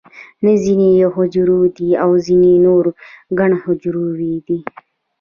نه 0.43 0.53
ځینې 0.63 0.87
یو 1.01 1.11
حجروي 1.17 1.69
دي 1.77 1.89
او 2.03 2.11
ځینې 2.25 2.53
نور 2.65 2.85
ګڼ 3.39 3.51
حجروي 3.63 4.35
دي 4.47 4.59